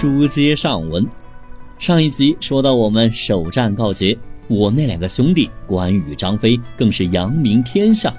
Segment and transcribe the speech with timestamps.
[0.00, 1.06] 书接上文，
[1.78, 4.16] 上一集说到我们首战告捷，
[4.48, 8.10] 我那两个兄弟关羽、张飞更是扬名天下，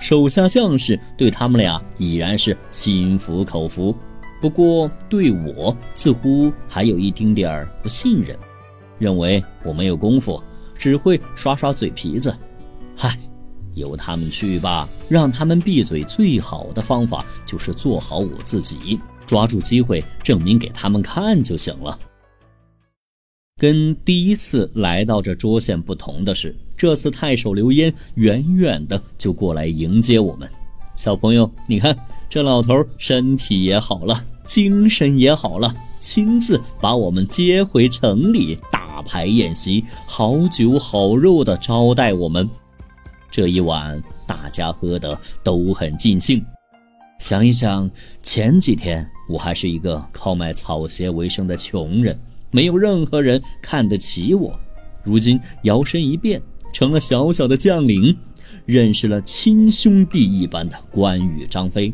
[0.00, 3.94] 手下将士对他们俩已然是心服口服，
[4.40, 8.36] 不过对我似乎还有一丁点儿不信任，
[8.98, 10.42] 认为我没有功夫，
[10.76, 12.36] 只会耍耍嘴皮子。
[12.96, 13.16] 嗨，
[13.74, 16.02] 由他们去吧，让他们闭嘴。
[16.02, 18.98] 最好的方法就是做好我自己。
[19.28, 21.96] 抓住机会证明给他们看就行了。
[23.60, 30.48] 跟第一次来到这涿县不同的是，这次太守刘焉远远的就过来迎接我们。
[30.94, 31.96] 小朋友，你看
[32.28, 42.48] 这老头身体也好了，精神也好了，亲自把我们接回城里，大排宴席，好酒好肉的招待我们。
[43.30, 46.44] 这一晚大家喝的都很尽兴。
[47.18, 47.90] 想一想，
[48.22, 52.18] 前几天我还是一个靠卖草鞋为生的穷人，
[52.50, 54.58] 没有任何人看得起我。
[55.02, 56.40] 如今摇身一变，
[56.72, 58.16] 成了小小的将领，
[58.64, 61.92] 认识了亲兄弟一般的关羽、张飞。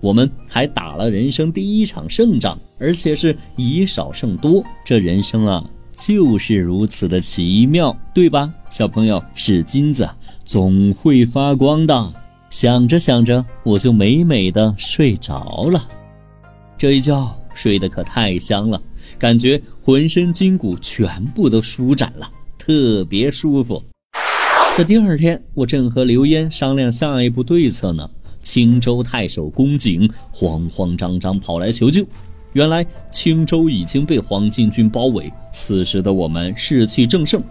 [0.00, 4.62] 我们还打了人生第一场胜仗，而且是以少胜多。
[4.84, 8.52] 这人生啊，就是如此的奇妙，对吧？
[8.68, 10.08] 小朋友，是金子，
[10.44, 12.12] 总会发光的。
[12.50, 15.88] 想着想着，我就美美的睡着了。
[16.78, 18.80] 这一觉睡得可太香了，
[19.18, 23.82] 感觉浑身筋骨全部都舒展了，特别舒服。
[24.76, 28.08] 这第二天，我正和刘焉商量下一步对策呢。
[28.42, 32.06] 青州太守公瑾慌慌张张跑来求救，
[32.52, 35.32] 原来青州已经被黄巾军包围。
[35.50, 37.42] 此时的我们士气正盛，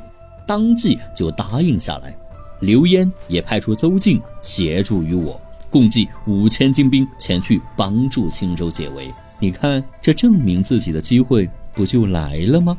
[0.48, 2.16] 当即就答应下来。
[2.66, 9.14] 刘焉也派出邹靖协助于我，共计五千精兵前去帮助青州解围。
[9.40, 12.76] 你看，这证明自己的机会不就来了吗？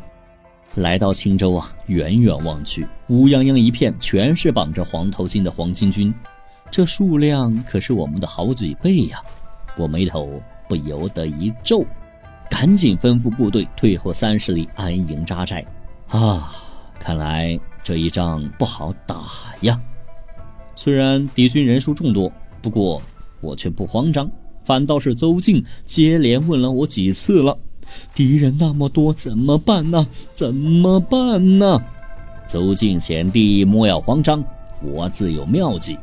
[0.74, 6.12] 来到青州啊，远远望去，乌泱泱一片，全是绑着黄头巾的黄巾军，
[6.70, 9.22] 这数量可是我们的好几倍呀！
[9.76, 11.84] 我眉头不由得一皱，
[12.50, 15.64] 赶紧吩咐部队退后三十里安营扎寨。
[16.08, 16.52] 啊，
[16.98, 17.58] 看来。
[17.86, 19.22] 这一仗不好打
[19.60, 19.80] 呀！
[20.74, 23.00] 虽然敌军人数众多，不过
[23.41, 24.28] 我却不慌张，
[24.64, 27.56] 反倒是邹靖接连问了我几次了
[28.12, 30.04] ：“敌人那么多，怎么办呢？
[30.34, 31.80] 怎么办呢？”
[32.48, 34.42] 邹靖贤弟莫要慌张，
[34.82, 35.96] 我自有妙计。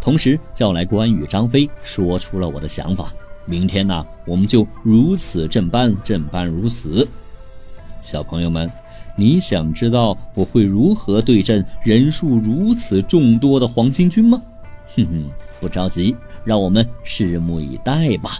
[0.00, 3.12] 同时叫来关羽、张飞，说出了我的想法：
[3.46, 7.04] 明天呢，我们就如此这般，这般如此。
[8.00, 8.70] 小朋友们。
[9.16, 14.40] 你想知道我会如何对阵人数如此众多的黄巾军吗？
[14.94, 18.38] 哼哼，不着急，让我们拭目以待吧。